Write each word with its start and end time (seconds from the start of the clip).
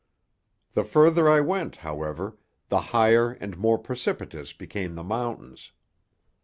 The 0.73 0.83
further 0.83 1.29
I 1.29 1.41
went, 1.41 1.75
however, 1.75 2.35
the 2.69 2.79
higher 2.89 3.33
and 3.33 3.55
more 3.55 3.77
precipitous 3.77 4.51
became 4.51 4.95
the 4.95 5.03
mountains. 5.03 5.73